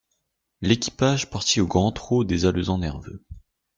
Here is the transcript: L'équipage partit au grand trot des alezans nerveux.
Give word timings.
L'équipage 0.61 1.29
partit 1.29 1.61
au 1.61 1.67
grand 1.67 1.91
trot 1.91 2.23
des 2.23 2.47
alezans 2.47 2.79
nerveux. 2.79 3.23